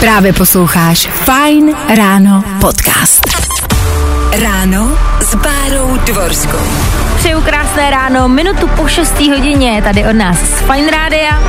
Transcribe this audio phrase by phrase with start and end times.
[0.00, 3.20] Právě posloucháš Fine Ráno podcast.
[4.42, 6.58] Ráno s Bárou Dvorskou.
[7.16, 9.20] Přeju krásné ráno, minutu po 6.
[9.20, 11.42] hodině, tady od nás z Fine Rádia.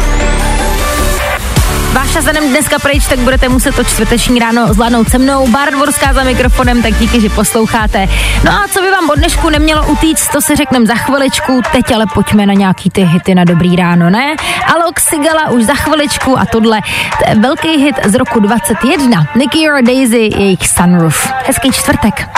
[1.91, 5.47] Váš čas dneska pryč, tak budete muset to čtvrteční ráno zvládnout se mnou.
[5.47, 8.07] Bar Dvorská za mikrofonem, tak díky, že posloucháte.
[8.43, 11.61] No a co by vám od dnešku nemělo utíct, to si řekneme za chviličku.
[11.71, 14.35] Teď ale pojďme na nějaký ty hity na dobrý ráno, ne?
[14.75, 16.81] Alok Sigala už za chviličku a tohle,
[17.23, 19.27] to je velký hit z roku 21.
[19.35, 21.33] Nicky or Daisy, jejich Sunroof.
[21.45, 22.29] Hezký čtvrtek.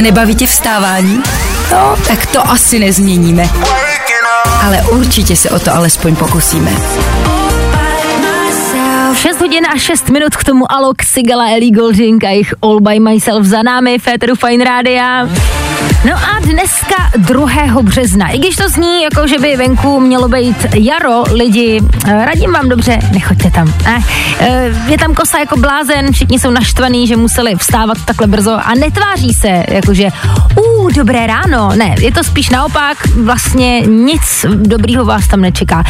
[0.00, 1.22] Nebaví tě vstávání?
[1.72, 3.48] No, tak to asi nezměníme
[4.62, 6.70] ale určitě se o to alespoň pokusíme.
[9.14, 13.00] 6 hodin a 6 minut k tomu Alok, Sigala, Ellie Golding a jich All By
[13.00, 15.28] Myself za námi, Féteru Fine Rádia.
[16.04, 17.82] No a dneska 2.
[17.82, 18.28] března.
[18.28, 22.68] I když to zní, jako že by venku mělo být jaro, lidi, eh, radím vám
[22.68, 23.74] dobře, nechoďte tam.
[23.86, 24.02] Eh,
[24.86, 29.34] je tam kosa jako blázen, všichni jsou naštvaní, že museli vstávat takhle brzo a netváří
[29.34, 30.08] se, jakože
[30.56, 31.70] uh, dobré ráno.
[31.76, 35.84] Ne, je to spíš naopak, vlastně nic dobrýho vás tam nečeká.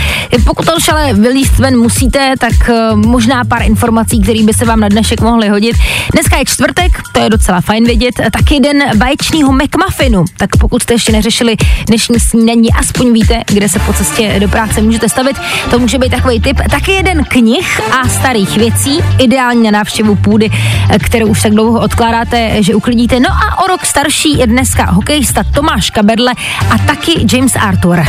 [0.45, 4.81] Pokud to ale vylíst ven musíte, tak eh, možná pár informací, které by se vám
[4.81, 5.77] na dnešek mohly hodit.
[6.13, 10.25] Dneska je čtvrtek, to je docela fajn vědět, taky den baječního McMuffin muffinu.
[10.37, 14.81] Tak pokud jste ještě neřešili dnešní snídaní, aspoň víte, kde se po cestě do práce
[14.81, 15.37] můžete stavit.
[15.71, 16.61] To může být takový tip.
[16.71, 20.51] Taky jeden knih a starých věcí, ideálně na návštěvu půdy,
[20.99, 23.21] kterou už tak dlouho odkládáte, že uklidíte.
[23.21, 26.33] No a o rok starší je dneska hokejista Tomáš Kaberle
[26.71, 28.05] a taky James Arthur.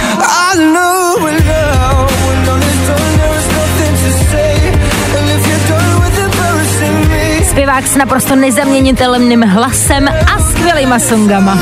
[7.49, 11.57] Zpěvák s naprosto nezaměnitelným hlasem a skvělýma songama.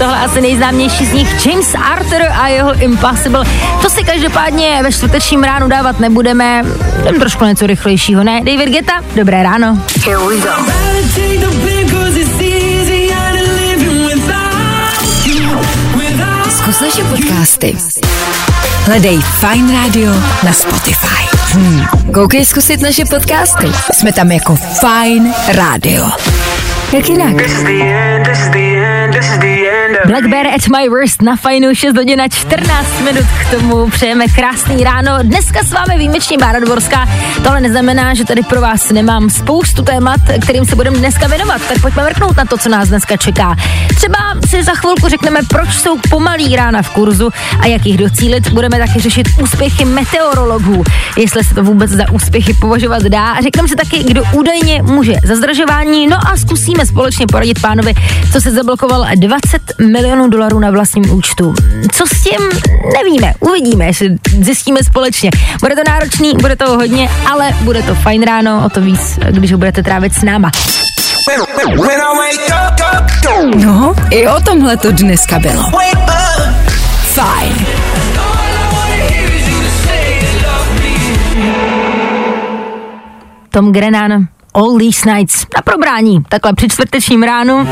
[0.00, 3.44] Tohle asi nejznámější z nich, James Arthur a jeho Impossible.
[3.82, 6.62] To si každopádně ve čtvrtečním ránu dávat nebudeme,
[7.00, 8.40] jdem trošku něco rychlejšího, ne?
[8.44, 9.78] David Geta, dobré ráno.
[10.04, 10.50] Here we go.
[16.50, 17.76] Zkus naše podcasty.
[18.84, 20.12] Hledej Fine Radio
[20.44, 21.36] na Spotify.
[21.52, 21.84] Hmm.
[22.14, 23.72] Koukej zkusit naše podcasty.
[23.92, 26.10] Jsme tam jako Fine Radio.
[26.92, 27.34] Jak jinak?
[30.06, 34.24] Black Bear at my worst na fajnu 6 hodin a 14 minut k tomu přejeme
[34.28, 35.12] krásný ráno.
[35.22, 37.08] Dneska s vámi výjimečně Bára Dvorská.
[37.42, 41.62] Tohle neznamená, že tady pro vás nemám spoustu témat, kterým se budeme dneska věnovat.
[41.68, 43.56] Tak pojďme vrknout na to, co nás dneska čeká.
[43.96, 44.18] Třeba
[44.48, 47.30] si za chvilku řekneme, proč jsou pomalý rána v kurzu
[47.60, 48.50] a jak jich docílit.
[48.50, 50.84] Budeme taky řešit úspěchy meteorologů,
[51.16, 53.40] jestli se to vůbec za úspěchy považovat dá.
[53.42, 56.06] Řekneme si taky, kdo údajně může za zdražování.
[56.06, 57.94] No a zkusíme společně poradit pánovi,
[58.32, 61.54] co se zablokoval 20 milionů dolarů na vlastním účtu.
[61.92, 62.48] Co s tím
[62.92, 63.90] nevíme, uvidíme,
[64.40, 65.30] zjistíme společně.
[65.60, 69.52] Bude to náročný, bude to hodně, ale bude to fajn ráno, o to víc, když
[69.52, 70.50] ho budete trávit s náma.
[73.56, 75.64] No, i o tomhle to dneska bylo.
[77.02, 77.66] Fajn.
[83.50, 87.66] Tom Grennan, All These Nights na probrání, takhle při čtvrtečním ránu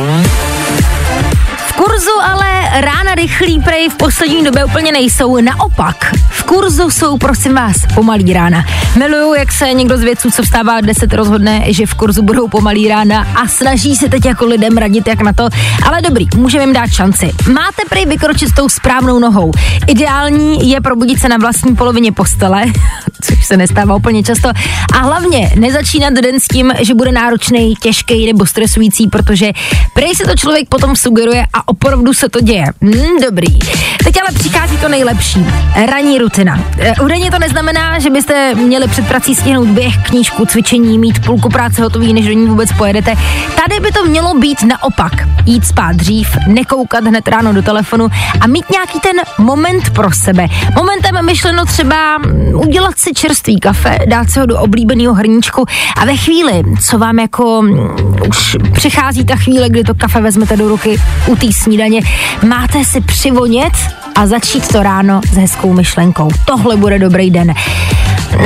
[1.79, 5.41] kurzu ale rána rychlý prej v poslední době úplně nejsou.
[5.41, 8.65] Naopak, v kurzu jsou prosím vás pomalý rána.
[8.99, 12.89] Miluju, jak se někdo z vědců, co vstává 10, rozhodne, že v kurzu budou pomalý
[12.89, 15.49] rána a snaží se teď jako lidem radit, jak na to.
[15.87, 17.31] Ale dobrý, můžeme jim dát šanci.
[17.53, 19.53] Máte prej vykročit s tou správnou nohou.
[19.87, 22.65] Ideální je probudit se na vlastní polovině postele,
[23.23, 24.49] což se nestává úplně často.
[24.95, 29.53] A hlavně nezačínat den s tím, že bude náročný, těžký nebo stresující, protože
[29.95, 32.65] prej se to člověk potom sugeruje a opravdu se to děje.
[32.83, 33.59] Hmm, dobrý.
[34.05, 35.47] Teď ale přichází to nejlepší.
[35.87, 36.65] Ranní rutina.
[37.03, 41.83] Údajně to neznamená, že byste měli před prací stihnout běh, knížku, cvičení, mít půlku práce
[41.83, 43.15] hotový, než do ní vůbec pojedete.
[43.57, 45.13] Tady by to mělo být naopak.
[45.47, 48.09] Jít spát dřív, nekoukat hned ráno do telefonu
[48.41, 50.47] a mít nějaký ten moment pro sebe.
[50.75, 52.19] Momentem myšleno třeba
[52.55, 55.65] udělat si čerstvý kafe, dát si ho do oblíbeného hrníčku
[55.97, 57.97] a ve chvíli, co vám jako mm,
[58.29, 62.01] už přichází ta chvíle, kdy to kafe vezmete do ruky u té snídaně,
[62.49, 63.73] máte si přivonět
[64.19, 66.29] a začít to ráno s hezkou myšlenkou.
[66.45, 67.55] Tohle bude dobrý den.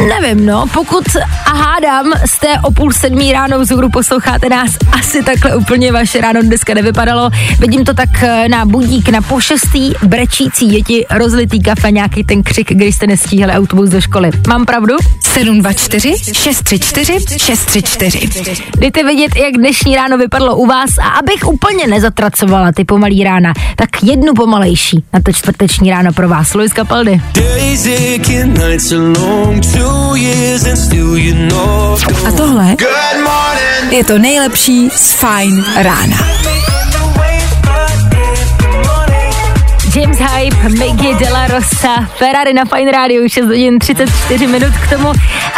[0.09, 1.05] Nevím, no, pokud
[1.47, 6.43] a hádám, jste o půl sedmí ráno vzhůru posloucháte nás, asi takhle úplně vaše ráno
[6.43, 7.31] dneska nevypadalo.
[7.59, 12.69] Vidím to tak eh, na budík na pošestý, brečící děti, rozlitý kafe, nějaký ten křik,
[12.73, 14.31] když jste nestíhali autobus do školy.
[14.49, 14.95] Mám pravdu?
[15.21, 22.73] 724 634 634 Dejte vědět, jak dnešní ráno vypadlo u vás a abych úplně nezatracovala
[22.73, 25.33] ty pomalý rána, tak jednu pomalejší na to
[25.63, 26.55] čtvrteční ráno pro vás.
[26.55, 27.23] Luis Capaldi.
[32.27, 32.77] A tohle
[33.91, 36.17] je to nejlepší z Fine rána.
[39.95, 44.91] James Hype, Miggy de la Rosa, Ferrari na Fine Radio, 6 hodin 34 minut k
[44.91, 45.09] tomu.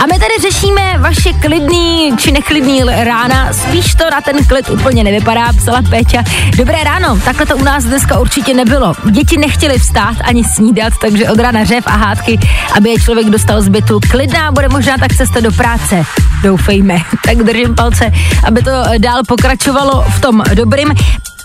[0.03, 5.05] A my tady řešíme vaše klidný či neklidný rána, spíš to na ten klid úplně
[5.05, 6.25] nevypadá, psala Péťa.
[6.57, 8.95] Dobré ráno, takhle to u nás dneska určitě nebylo.
[9.11, 12.39] Děti nechtěli vstát ani snídat, takže od rána řev a hádky,
[12.77, 14.01] aby je člověk dostal z bytu.
[14.11, 16.03] Klidná bude možná tak cesta do práce.
[16.43, 16.99] Doufejme.
[17.25, 18.13] Tak držím palce,
[18.45, 20.95] aby to dál pokračovalo v tom dobrým.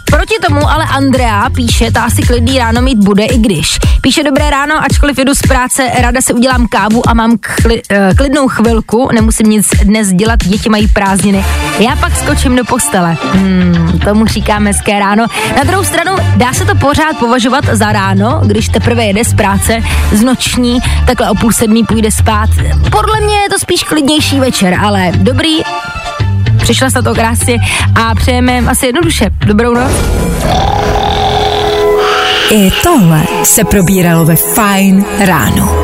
[0.10, 3.80] Proti tomu ale Andrea píše, ta asi klidný ráno mít bude, i když.
[4.02, 8.18] Píše dobré ráno, ačkoliv jedu z práce, ráda si udělám kávu a mám kli, uh,
[8.18, 11.46] klidnou chvilku, nemusím nic dnes dělat, děti mají prázdniny.
[11.80, 13.18] Já pak skočím do postele.
[13.34, 15.26] Hmm, tomu říkám hezké ráno.
[15.58, 19.80] Na druhou stranu, dá se to pořád považovat za ráno, když teprve jede z práce,
[20.12, 22.50] z noční, takhle o půl sedmí půjde spát.
[22.92, 25.62] Podle mě je to spíš klidnější večer, ale dobrý,
[26.69, 27.57] Přišla se to krásně
[27.95, 29.30] a přejeme asi jednoduše.
[29.45, 29.92] Dobrou noc.
[32.51, 35.75] I tohle se probíralo ve Fine ráno.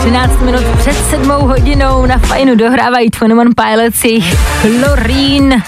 [0.00, 5.62] 13 minut před sedmou hodinou na fajnu dohrávají 21 Pilots jejich Chlorín.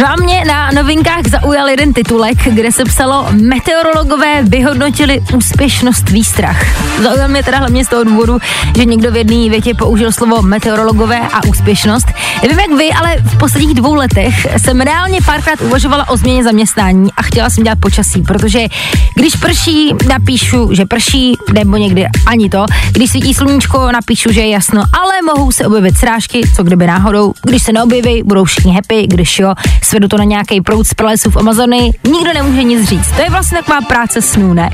[0.00, 6.62] No a mě na novinkách zaujal jeden titulek, kde se psalo Meteorologové vyhodnotili úspěšnost výstrach.
[7.02, 8.38] Zaujal mě teda hlavně z toho důvodu,
[8.76, 12.06] že někdo v jedné větě použil slovo meteorologové a úspěšnost.
[12.42, 17.12] Nevím jak vy, ale v posledních dvou letech jsem reálně párkrát uvažovala o změně zaměstnání
[17.16, 18.66] a chtěla jsem dělat počasí, protože
[19.14, 22.66] když prší, napíšu, že prší, nebo někdy ani to.
[22.92, 27.32] Když svítí sluníčko, napíšu, že je jasno, ale mohou se objevit srážky, co kdyby náhodou.
[27.42, 29.54] Když se neobjeví, budou všichni happy, když jo,
[29.84, 33.12] svedu to na nějaký proud z pralesů v Amazonii, nikdo nemůže nic říct.
[33.12, 34.70] To je vlastně taková práce snů, ne?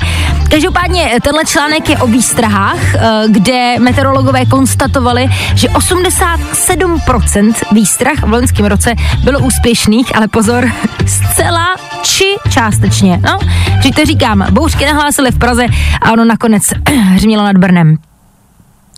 [0.51, 8.67] Každopádně tenhle článek je o výstrahách, eh, kde meteorologové konstatovali, že 87% výstrah v loňském
[8.67, 10.71] roce bylo úspěšných, ale pozor,
[11.07, 11.67] zcela
[12.03, 13.21] či částečně.
[13.25, 13.39] No,
[13.83, 15.67] že to říkám, bouřky nahlásily v Praze
[16.03, 16.63] a ono nakonec
[17.15, 17.97] hřmělo nad Brnem.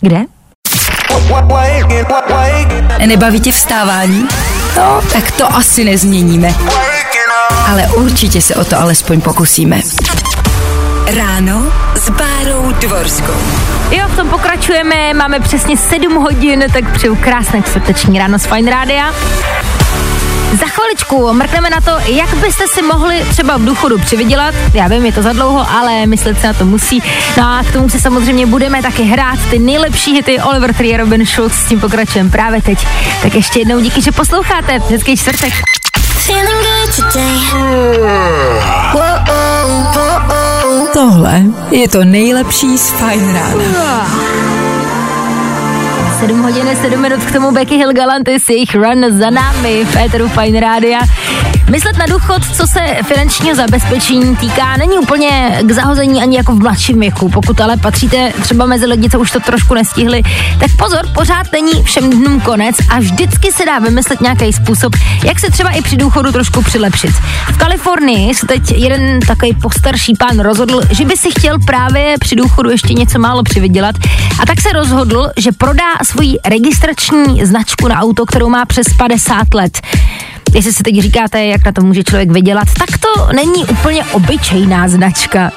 [0.01, 0.25] Kde?
[3.05, 4.27] Nebaví tě vstávání?
[4.77, 6.49] No, tak to asi nezměníme.
[7.69, 9.81] Ale určitě se o to alespoň pokusíme.
[11.15, 13.33] Ráno s Bárou Dvorskou.
[13.91, 18.71] Jo, v tom pokračujeme, máme přesně 7 hodin, tak přeju krásné čtvrteční ráno z Fine
[18.71, 19.13] Rádia.
[20.59, 24.55] Za chviličku mrkneme na to, jak byste si mohli třeba v důchodu přivydělat.
[24.73, 27.03] Já vím, je to za dlouho, ale myslet se na to musí.
[27.37, 31.25] No a k tomu si samozřejmě budeme taky hrát ty nejlepší hity Oliver Tree Robin
[31.25, 31.53] Schulz.
[31.53, 32.87] S tím pokračujeme právě teď.
[33.21, 34.79] Tak ještě jednou díky, že posloucháte.
[34.89, 35.53] Hezký čtvrtek.
[40.93, 41.41] Tohle
[41.71, 44.52] je to nejlepší z Fine Rána.
[46.19, 49.95] 7 hodin 7 minut k tomu Becky Hill Galanty s jejich run za námi v
[49.95, 50.99] Eteru Fine Rádia.
[51.69, 56.59] Myslet na důchod, co se finančního zabezpečení týká, není úplně k zahození ani jako v
[56.59, 57.29] mladším věku.
[57.29, 60.23] Pokud ale patříte třeba mezi lidi, co už to trošku nestihli,
[60.59, 65.39] tak pozor, pořád není všem dnům konec a vždycky se dá vymyslet nějaký způsob, jak
[65.39, 67.11] se třeba i při důchodu trošku přilepšit.
[67.53, 72.35] V Kalifornii se teď jeden takový postarší pán rozhodl, že by si chtěl právě při
[72.35, 73.95] důchodu ještě něco málo přivydělat
[74.39, 79.53] a tak se rozhodl, že prodá svoji registrační značku na auto, kterou má přes 50
[79.53, 79.81] let.
[80.53, 84.87] Jestli si teď říkáte, jak na to může člověk vydělat, tak to není úplně obyčejná
[84.87, 85.51] značka.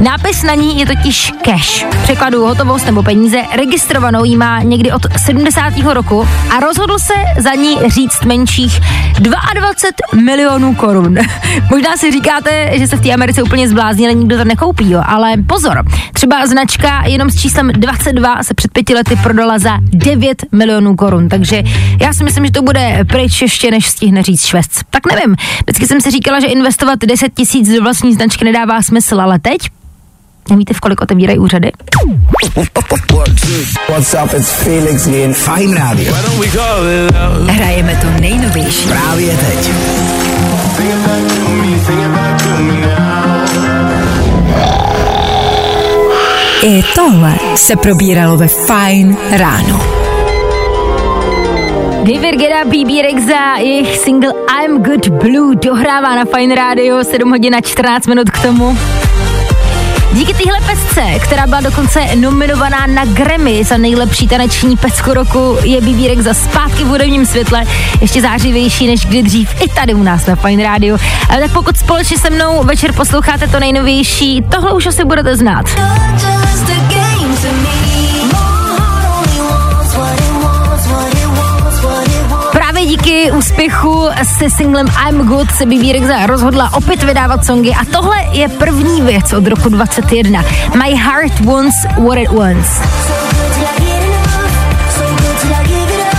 [0.00, 1.86] Nápis na ní je totiž cash.
[2.02, 3.42] Překladu hotovost nebo peníze.
[3.56, 5.78] Registrovanou jí má někdy od 70.
[5.92, 8.80] roku a rozhodl se za ní říct menších
[9.20, 11.16] 22 milionů korun.
[11.70, 15.36] Možná si říkáte, že se v té Americe úplně zbláznili, nikdo to nekoupí, jo, ale
[15.46, 15.84] pozor.
[16.12, 21.28] Třeba značka jenom s číslem 22 se před pěti lety prodala za 9 milionů korun,
[21.28, 21.62] takže
[22.00, 24.68] já si myslím, že to bude pryč ještě, než stihne říct švec.
[24.90, 29.20] Tak nevím, vždycky jsem si říkala, že investovat 10 tisíc do vlastní značky nedává smysl,
[29.20, 29.58] ale teď
[30.50, 31.72] Nevíte, v kolik otevírají úřady?
[33.88, 35.34] What's up, it's Felix Jen.
[35.34, 36.14] Fine Radio.
[37.46, 38.88] Hrajeme to nejnovější.
[38.88, 39.70] Právě teď.
[46.62, 49.98] I tohle se probíralo ve Fine ráno.
[51.98, 57.54] David Geda, BB Rexa, jejich single I'm Good Blue dohrává na Fine Radio 7 hodin
[57.54, 58.78] a 14 minut k tomu.
[60.12, 65.80] Díky téhle pesce, která byla dokonce nominovaná na Grammy za nejlepší taneční pecku roku, je
[65.80, 67.64] Bibírek za zpátky v hudebním světle,
[68.00, 70.98] ještě zářivější než kdy dřív i tady u nás na Fine Radio.
[71.28, 75.66] Ale tak pokud společně se mnou večer posloucháte to nejnovější, tohle už asi budete znát.
[82.78, 84.08] Právě díky úspěchu
[84.38, 89.02] se singlem I'm Good se Bibi Rexha rozhodla opět vydávat songy a tohle je první
[89.02, 90.44] věc od roku 21.
[90.74, 92.80] My Heart Wants What It Wants.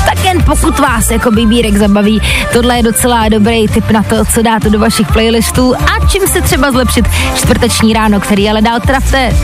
[0.06, 2.22] Tak jen pokud vás jako Bibírek zabaví,
[2.54, 6.42] tohle je docela dobrý tip na to, co dáte do vašich playlistů a čím se
[6.42, 9.36] třeba zlepšit čtvrteční ráno, který ale dál trafte.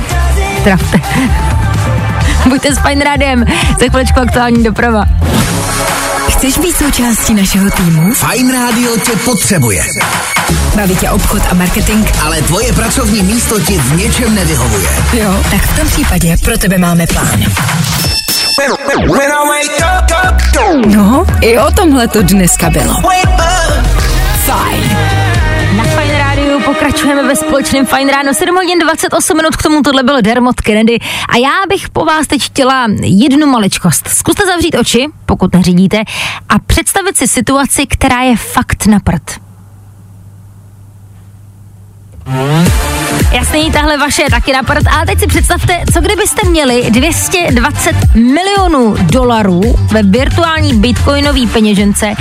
[0.63, 1.01] Trafte.
[2.49, 3.45] Buďte s Fine Rádiem,
[3.79, 5.05] za chviličku aktuální doprava.
[6.37, 8.13] Chceš být součástí našeho týmu?
[8.13, 9.83] Fine Radio tě potřebuje.
[10.75, 12.07] Baví tě obchod a marketing?
[12.25, 14.89] Ale tvoje pracovní místo ti v něčem nevyhovuje.
[15.13, 17.43] Jo, tak v tom případě pro tebe máme plán.
[20.87, 22.93] No, i o tomhle to dneska bylo.
[26.75, 30.99] Pokračujeme ve společném Fine Ráno 7 hodin 28 minut, k tomu tohle bylo Dermot Kennedy
[31.29, 34.07] a já bych po vás teď chtěla jednu maličkost.
[34.07, 35.97] Zkuste zavřít oči, pokud neřídíte,
[36.49, 39.39] a představit si situaci, která je fakt na prd.
[43.35, 48.95] Jasný, tahle vaše je taky na ale teď si představte, co kdybyste měli 220 milionů
[49.11, 49.61] dolarů
[49.91, 52.13] ve virtuální bitcoinové peněžence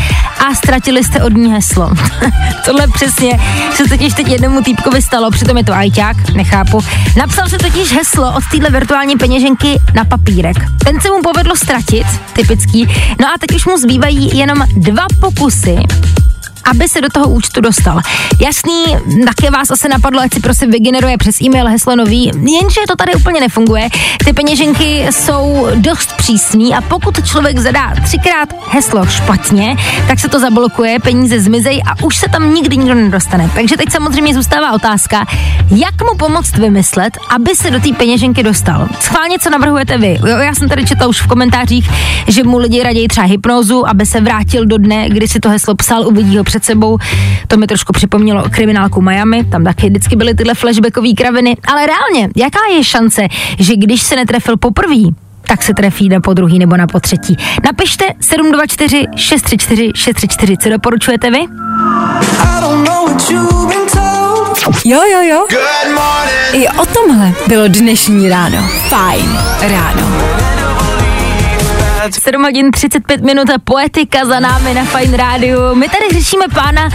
[0.47, 1.91] a ztratili jste od ní heslo.
[2.65, 3.41] Tohle přesně
[3.75, 6.81] se totiž teď jednomu týpkovi stalo, přitom je to ajťák, nechápu.
[7.17, 10.57] Napsal se totiž heslo od téhle virtuální peněženky na papírek.
[10.85, 12.87] Ten se mu povedlo ztratit, typický,
[13.21, 15.77] no a teď už mu zbývají jenom dva pokusy
[16.71, 18.01] aby se do toho účtu dostal.
[18.41, 18.85] Jasný,
[19.27, 23.15] také vás asi napadlo, ať si prosím vygeneruje přes e-mail heslo nový, jenže to tady
[23.15, 23.89] úplně nefunguje.
[24.25, 29.77] Ty peněženky jsou dost přísný a pokud člověk zadá třikrát heslo špatně,
[30.09, 33.51] tak se to zablokuje, peníze zmizejí a už se tam nikdy nikdo nedostane.
[33.55, 35.27] Takže teď samozřejmě zůstává otázka,
[35.71, 38.89] jak mu pomoct vymyslet, aby se do té peněženky dostal.
[39.01, 40.19] Schválně, co navrhujete vy.
[40.27, 41.91] Jo, já jsem tady četla už v komentářích,
[42.29, 45.75] že mu lidi raději třeba hypnózu, aby se vrátil do dne, kdy si to heslo
[45.75, 46.99] psal, uvidí ho před sebou.
[47.49, 51.57] To mi trošku připomnělo kriminálku Miami, tam taky vždycky byly tyhle flashbackové kraviny.
[51.65, 53.27] Ale reálně, jaká je šance,
[53.59, 55.03] že když se netrefil poprvé,
[55.49, 57.37] tak se trefí na po druhý nebo na po třetí.
[57.65, 61.39] Napište 724 634 634, co doporučujete vy?
[64.85, 65.47] Jo, jo, jo.
[66.53, 68.59] I o tomhle bylo dnešní ráno.
[68.89, 70.44] Fajn ráno.
[72.13, 75.75] 7 hodin 35 minut a poetika za námi na Fine Radio.
[75.75, 76.89] My tady řešíme pána,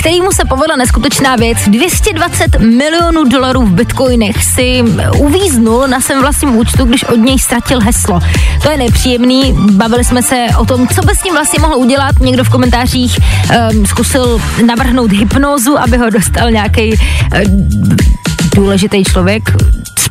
[0.00, 1.58] kterýmu se povedla neskutečná věc.
[1.66, 4.82] 220 milionů dolarů v bitcoinech si
[5.18, 8.20] uvíznul na svém vlastním účtu, když od něj ztratil heslo.
[8.62, 9.54] To je nepříjemný.
[9.56, 12.20] Bavili jsme se o tom, co by s tím vlastně mohl udělat.
[12.20, 13.18] Někdo v komentářích
[13.72, 16.98] um, zkusil navrhnout hypnózu, aby ho dostal nějaký uh,
[18.54, 19.42] důležitý člověk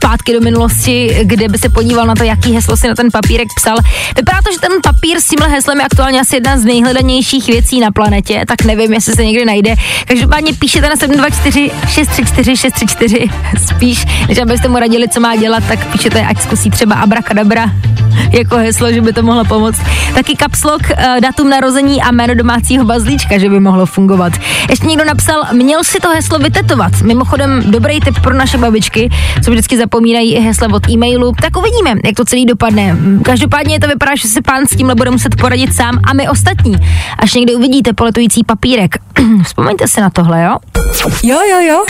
[0.03, 3.47] zpátky do minulosti, kde by se podíval na to, jaký heslo si na ten papírek
[3.55, 3.77] psal.
[4.15, 7.79] Vypadá to, že ten papír s tímhle heslem je aktuálně asi jedna z nejhledanějších věcí
[7.79, 9.75] na planetě, tak nevím, jestli se někdy najde.
[10.07, 13.29] Každopádně píšete na 724 634 634
[13.65, 17.71] spíš, než abyste mu radili, co má dělat, tak píšete, ať zkusí třeba abrakadabra
[18.31, 19.81] jako heslo, že by to mohlo pomoct.
[20.13, 24.33] Taky kapslok, uh, datum narození a jméno domácího bazlíčka, že by mohlo fungovat.
[24.69, 27.01] Ještě někdo napsal, měl si to heslo vytetovat.
[27.01, 29.09] Mimochodem, dobrý tip pro naše babičky,
[29.43, 29.92] co vždycky zapomínají
[30.39, 31.33] hesla od e-mailu.
[31.41, 32.97] Tak uvidíme, jak to celý dopadne.
[33.23, 36.75] Každopádně to vypadá, že se pán s tímhle bude muset poradit sám a my ostatní.
[37.19, 38.95] Až někdy uvidíte poletující papírek.
[39.43, 40.57] Vzpomeňte si na tohle, jo?
[41.23, 41.85] Jo, jo, jo.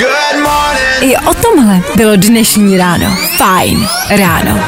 [1.01, 3.05] I o tomhle bylo dnešní ráno.
[3.37, 4.59] Fajn ráno.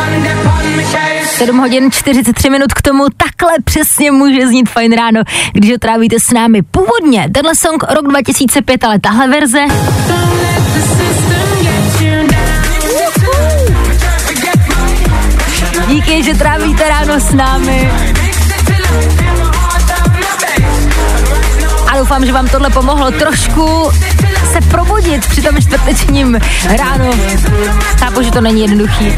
[1.25, 5.21] 7 hodin 43 minut k tomu, takhle přesně může znít fajn ráno,
[5.53, 6.61] když ho trávíte s námi.
[6.61, 9.65] Původně tenhle song rok 2005, ale tahle verze
[15.87, 17.91] Díky, že trávíte ráno s námi.
[21.91, 23.91] A doufám, že vám tohle pomohlo trošku
[24.51, 26.39] se probudit při tom čtvrtečním
[26.77, 27.11] ráno.
[27.99, 29.15] Chápu, že to není jednoduchý.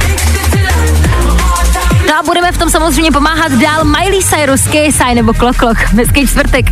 [2.07, 5.77] No a budeme v tom samozřejmě pomáhat dál Miley Cyrus, KSI nebo Klok Klok.
[5.77, 6.65] Hezký čtvrtek.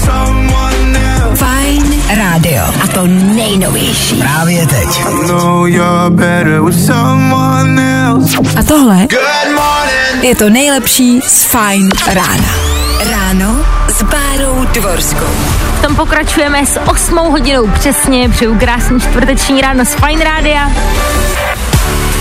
[0.00, 0.65] Fajn
[2.14, 2.62] rádio.
[2.82, 4.16] A to nej nejnovější.
[4.16, 5.02] Právě teď.
[8.56, 9.06] A tohle
[10.22, 12.48] je to nejlepší z Fine rána.
[13.10, 13.56] Ráno
[13.88, 15.26] s Bárou Dvorskou.
[15.78, 20.70] V tom pokračujeme s 8 hodinou přesně, přeju krásný čtvrteční ráno z Fine Rádia.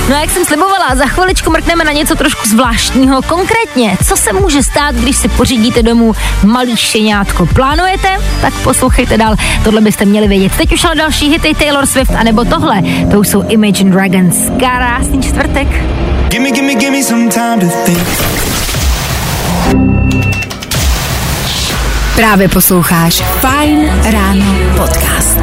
[0.10, 3.22] No a jak jsem slibovala, za chviličku mrkneme na něco trošku zvláštního.
[3.22, 7.46] Konkrétně, co se může stát, když si pořídíte domů malý šeňátko.
[7.46, 8.18] Plánujete?
[8.42, 10.52] Tak poslouchejte dál, tohle byste měli vědět.
[10.58, 12.82] Teď už ale další hity Taylor Swift, anebo tohle,
[13.12, 14.36] to už jsou Imagine Dragons.
[14.60, 15.68] Krásný čtvrtek.
[16.28, 18.08] Gimme, gimme, gimme some time to think.
[22.16, 25.40] Právě posloucháš Fine Ráno podcast.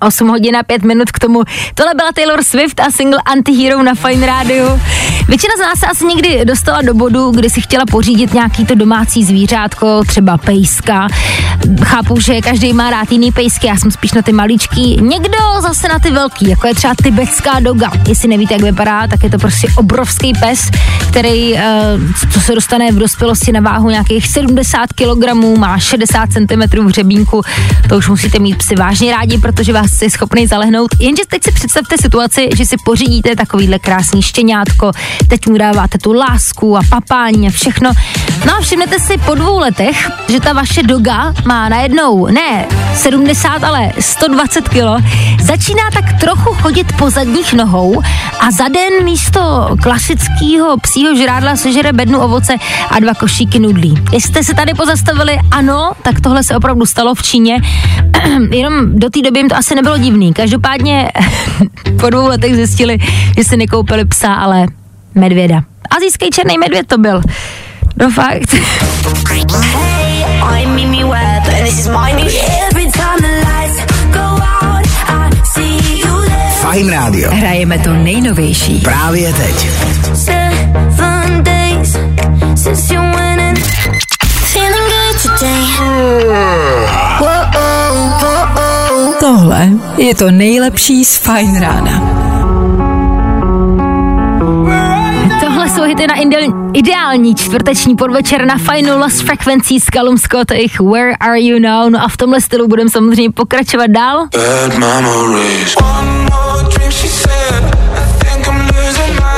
[0.00, 1.42] 8 hodin a 5 minut k tomu.
[1.74, 4.80] Tohle byla Taylor Swift a single Antihero na Fine Radio.
[5.28, 8.74] Většina z nás se asi někdy dostala do bodu, kdy si chtěla pořídit nějaký to
[8.74, 11.08] domácí zvířátko, třeba pejska.
[11.82, 14.98] Chápu, že každý má rád jiný pejsky, já jsem spíš na ty maličký.
[15.00, 17.90] Někdo zase na ty velký, jako je třeba tibetská doga.
[18.08, 20.70] Jestli nevíte, jak vypadá, tak je to prostě obrovský pes,
[21.10, 21.60] který, uh,
[22.32, 27.42] co se dostane v dospělosti na váhu nějakých 70 kg, má 60 cm v řebínku.
[27.88, 30.90] To už musíte mít psy vážně rádi, protože vás je schopný zalehnout.
[30.98, 34.92] Jenže teď si představte situaci, že si pořídíte takovýhle krásný štěňátko,
[35.28, 37.90] teď mu dáváte tu lásku a papání a všechno.
[38.46, 43.64] No a všimnete si po dvou letech, že ta vaše doga má najednou ne 70,
[43.64, 44.96] ale 120 kilo,
[45.42, 48.02] začíná tak trochu chodit po zadních nohou
[48.40, 52.54] a za den místo klasického psího žrádla sežere bednu ovoce
[52.90, 53.94] a dva košíky nudlí.
[54.12, 57.56] Jestli jste se tady pozastavili, ano, tak tohle se opravdu stalo v Číně.
[58.50, 60.32] Jenom do té doby jim to asi nebylo divný.
[60.32, 61.10] Každopádně
[62.00, 62.98] po dvou letech zjistili,
[63.36, 64.66] že si nekoupili psa, ale
[65.14, 65.62] medvěda.
[65.96, 67.22] Azijský černý medvěd to byl.
[67.96, 68.54] No fakt.
[69.34, 70.24] Hey,
[70.62, 72.30] I'm Mimi Webb, and this is my new
[72.70, 73.78] Every time the lights
[74.12, 74.26] go
[74.62, 76.72] out, I see you there.
[76.72, 77.30] Fine Radio.
[77.30, 78.78] Hrajeme to nejnovější.
[78.78, 79.70] Právě teď.
[80.14, 81.96] Seven days
[82.54, 83.64] since you went in.
[84.52, 85.64] Feeling good today.
[87.18, 88.69] Whoa, oh, whoa, oh.
[89.20, 91.90] Tohle je to nejlepší z Fine rána.
[95.40, 100.50] Tohle jsou hity na indel- ideální čtvrteční podvečer na Final Lost Frequency s Callum Scott,
[100.50, 101.90] jejich Where Are You Now?
[101.90, 104.26] No a v tomhle stylu budeme samozřejmě pokračovat dál.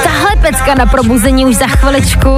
[0.02, 2.28] Tahle pecka na probuzení už za chviličku.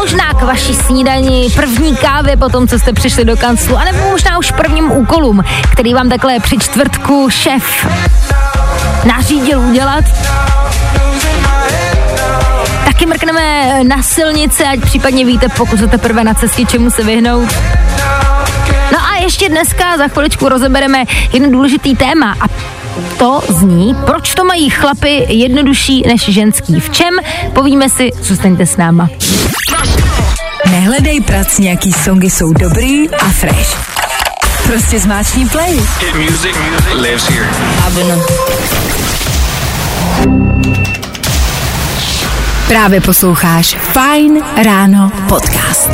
[0.00, 4.38] Možná k vaší snídani, první kávě po tom, co jste přišli do kanclu, anebo možná
[4.38, 7.86] už prvním úkolům, který vám takhle při čtvrtku šéf
[9.04, 10.04] nařídil udělat.
[12.84, 17.48] Taky mrkneme na silnici, ať případně víte, pokud jste teprve na cestě, čemu se vyhnout.
[18.92, 22.44] No a ještě dneska za chviličku rozebereme jeden důležitý téma a
[23.18, 26.80] to zní, proč to mají chlapy jednodušší než ženský.
[26.80, 27.14] V čem?
[27.54, 29.08] Povíme si, zůstaňte s náma.
[30.70, 33.76] Nehledej prac, nějaký songy jsou dobrý a fresh.
[34.66, 35.76] Prostě zmáčkni play.
[35.76, 37.48] Hit music, music lives here.
[42.68, 45.90] Právě posloucháš Fine Ráno podcast.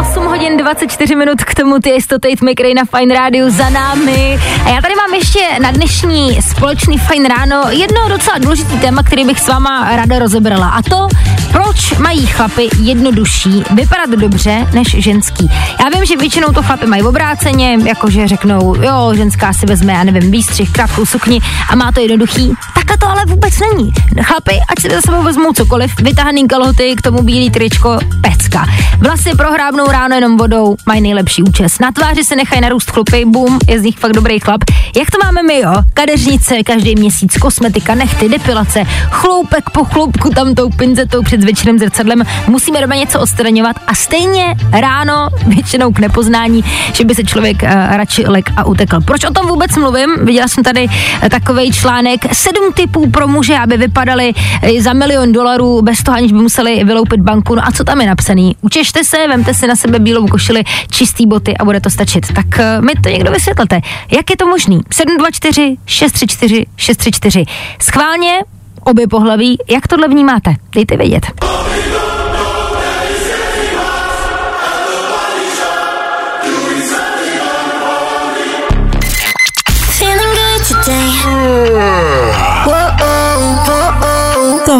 [0.00, 4.38] 8 hodin 24 minut k tomu ty Tate McRae na Fine Radio za námi.
[4.64, 9.24] A já tady mám ještě na dnešní společný Fine Ráno jedno docela důležitý téma, který
[9.24, 10.68] bych s váma ráda rozebrala.
[10.68, 11.08] A to,
[11.52, 15.50] proč mají chlapy jednodušší vypadat dobře než ženský.
[15.80, 20.04] Já vím, že většinou to chlapy mají obráceně, jakože řeknou, jo, ženská si vezme, já
[20.04, 22.52] nevím, výstřih, krátkou sukni a má to jednoduchý.
[22.74, 23.92] Takhle to ale vůbec není.
[24.22, 28.66] Chlapy, ať si za sebou vezmou cokoliv, vytahaný kalhoty, k tomu bílý tričko, pecka.
[28.98, 31.78] Vlasy prohrábnou ráno jenom vodou, mají nejlepší účes.
[31.78, 34.60] Na tváři se nechají narůst chlupy, bum, je z nich fakt dobrý chlap.
[34.96, 35.72] Jak to máme my, jo?
[35.94, 42.22] Kadeřnice, každý měsíc, kosmetika, nechty, depilace, chloupek po chloupku tam tou pinzetou před večerem zrcadlem.
[42.46, 47.68] Musíme doma něco odstraňovat a stejně ráno, většinou k nepoznání, že by se člověk uh,
[47.96, 49.00] radši lek a utekl.
[49.00, 50.10] Proč o tom vůbec mluvím?
[50.22, 54.32] Viděla jsem tady uh, takový článek, sedm typů pro muže, aby vypadali
[54.80, 57.54] za milion dolarů bez toho, aniž by museli vyloupit banku.
[57.54, 58.56] No a co tam je napsaný?
[58.60, 62.32] Učešte se, vemte si na sebe bílou košili, čistý boty a bude to stačit.
[62.32, 63.80] Tak uh, mi to někdo vysvětlete.
[64.12, 64.80] Jak je to možný?
[64.92, 67.44] 724 634 634.
[67.82, 68.38] Schválně
[68.84, 70.54] obě pohlaví, jak tohle vnímáte?
[70.74, 71.26] Dejte vědět.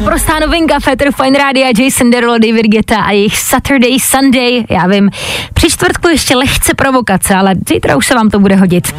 [0.00, 4.64] Naprostá novinka Fetter Fine Radio, Jason Derulo, David Guetta a jejich Saturday Sunday.
[4.70, 5.10] Já vím,
[5.54, 8.94] při čtvrtku ještě lehce provokace, ale zítra už se vám to bude hodit.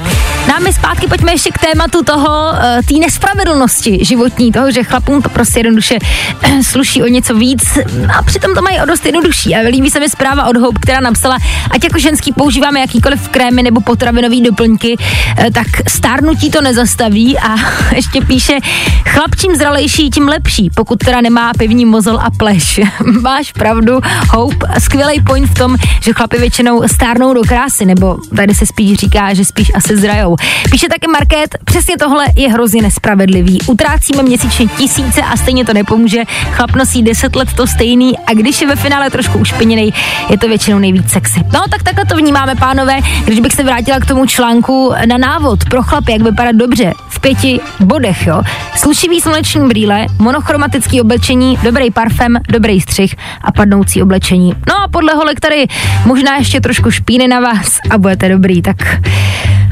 [0.48, 5.30] Dáme zpátky, pojďme ještě k tématu toho, eh, té nespravedlnosti životní, toho, že chlapům to
[5.30, 5.98] prostě jednoduše
[6.62, 7.78] sluší o něco víc
[8.18, 9.56] a přitom to mají o dost jednodušší.
[9.56, 11.38] A líbí se mi zpráva od Hope, která napsala,
[11.72, 14.98] ať jako ženský používáme jakýkoliv krémy nebo potravinové doplňky,
[15.38, 17.56] eh, tak stárnutí to nezastaví a
[17.96, 18.58] ještě píše,
[19.06, 22.80] chlap čím zralejší, tím lepší, pokud teda nemá pivní mozol a pleš.
[23.22, 24.00] Máš pravdu,
[24.30, 28.98] Hope, skvělý point v tom, že chlapi většinou stárnou do krásy, nebo tady se spíš
[28.98, 30.36] říká, že spíš asi zrajou.
[30.72, 33.60] Píše taky Market, přesně tohle je hrozně nespravedlivý.
[33.68, 36.24] Utrácíme měsíčně tisíce a stejně to nepomůže.
[36.52, 39.94] Chlap nosí 10 let to stejný a když je ve finále trošku ušpiněný,
[40.30, 41.40] je to většinou nejvíc sexy.
[41.54, 43.00] No tak takhle to vnímáme, pánové.
[43.26, 47.20] Když bych se vrátila k tomu článku na návod pro chlapy, jak vypadat dobře v
[47.20, 48.42] pěti bodech, jo.
[48.76, 54.54] Slušivý sluneční brýle, monochromatický oblečení, dobrý parfém, dobrý střih a padnoucí oblečení.
[54.68, 55.68] No a podle holek tady
[56.06, 58.78] možná ještě trošku špíny na vás a budete dobrý, tak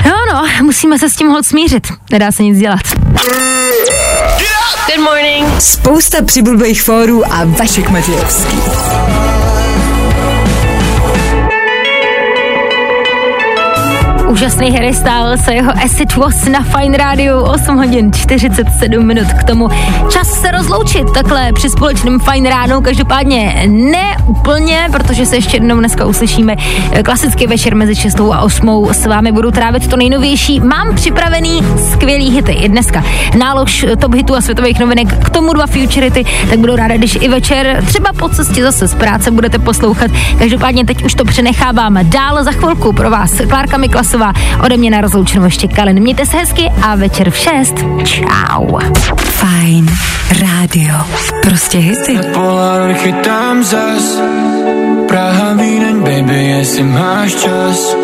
[0.06, 1.88] No, no, musíme se s tím hod smířit.
[2.12, 2.82] Nedá se nic dělat.
[4.88, 5.62] Good morning.
[5.62, 8.58] Spousta přibulbých fórů a Vašek Matějovský.
[14.30, 19.44] Úžasný Harry Styles a jeho Acid Was na Fine Radio 8 hodin 47 minut k
[19.44, 19.70] tomu.
[20.10, 25.80] Čas se rozloučit takhle při společném Fine ránu, každopádně ne úplně, protože se ještě jednou
[25.80, 26.56] dneska uslyšíme
[27.04, 30.60] klasický večer mezi 6 a 8 s vámi budu trávit to nejnovější.
[30.60, 31.62] Mám připravený
[31.92, 33.04] skvělý hity i dneska.
[33.38, 37.28] Nálož top hitů a světových novinek, k tomu dva futurity, tak budu ráda, když i
[37.28, 40.12] večer třeba po cestě zase z práce budete poslouchat.
[40.40, 43.42] Každopádně teď už to přenechávám dál za chvilku pro vás.
[43.50, 44.19] Klárka Miklasová
[44.64, 46.00] ode mě na rozloučenou ještě Kalin.
[46.00, 47.76] Mějte se hezky a večer v 6.
[48.04, 48.80] Čau.
[49.18, 49.90] Fajn
[50.42, 50.96] rádio.
[51.42, 52.20] Prostě hity.
[52.34, 54.20] Polar chytám zas
[55.08, 57.96] Praha, Vídeň, baby, jestli máš čas.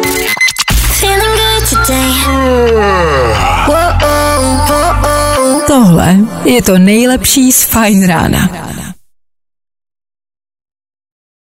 [5.67, 8.49] Tohle je to nejlepší z Fajn rána.